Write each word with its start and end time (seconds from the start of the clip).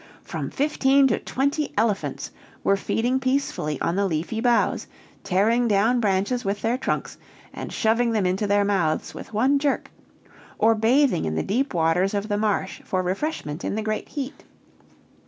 "From 0.23 0.49
fifteen 0.49 1.05
to 1.09 1.19
twenty 1.19 1.75
elephants 1.77 2.31
were 2.63 2.75
feeding 2.75 3.19
peacefully 3.19 3.79
on 3.81 3.95
the 3.95 4.07
leafy 4.07 4.41
boughs, 4.41 4.87
tearing 5.23 5.67
down 5.67 5.99
branches 5.99 6.43
with 6.43 6.63
their 6.63 6.75
trunks 6.75 7.19
and 7.53 7.71
shoving 7.71 8.09
them 8.09 8.25
into 8.25 8.47
their 8.47 8.65
mouths 8.65 9.13
with 9.13 9.31
one 9.31 9.59
jerk, 9.59 9.91
or 10.57 10.73
bathing 10.73 11.25
in 11.25 11.35
the 11.35 11.43
deep 11.43 11.75
waters 11.75 12.15
of 12.15 12.29
the 12.29 12.37
marsh 12.39 12.81
for 12.83 13.03
refreshment 13.03 13.63
in 13.63 13.75
the 13.75 13.83
great 13.83 14.09
heat. 14.09 14.43